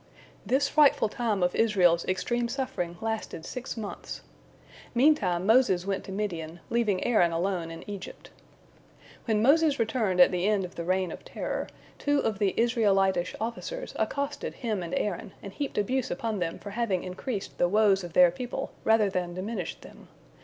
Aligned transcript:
This 0.43 0.67
frightful 0.67 1.09
time 1.09 1.43
of 1.43 1.53
Israel's 1.53 2.05
extreme 2.05 2.47
suffering 2.47 2.97
lasted 3.01 3.45
six 3.45 3.77
months. 3.77 4.21
Meantime 4.95 5.45
Moses 5.45 5.85
went 5.85 6.03
to 6.05 6.11
Midian, 6.11 6.59
leaving 6.71 7.03
Aaron 7.03 7.31
alone 7.31 7.69
in 7.69 7.87
Egypt. 7.87 8.31
When 9.25 9.43
Moses 9.43 9.77
returned 9.77 10.19
at 10.19 10.31
the 10.31 10.47
end 10.47 10.65
of 10.65 10.73
the 10.73 10.83
reign 10.85 11.11
of 11.11 11.23
terror, 11.23 11.67
two 11.99 12.17
of 12.17 12.39
the 12.39 12.55
Israelitish 12.57 13.35
officers 13.39 13.93
accosted 13.95 14.55
him 14.55 14.81
and 14.81 14.95
Aaron, 14.95 15.33
and 15.43 15.53
heaped 15.53 15.77
abuse 15.77 16.09
upon 16.09 16.39
them 16.39 16.57
for 16.57 16.71
having 16.71 17.03
increased 17.03 17.59
the 17.59 17.69
woes 17.69 18.03
of 18.03 18.13
their 18.13 18.31
people 18.31 18.71
rather 18.83 19.07
than 19.07 19.35
diminished 19.35 19.83
them. 19.83 20.07